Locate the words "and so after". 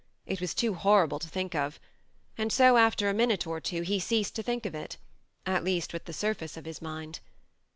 2.35-3.07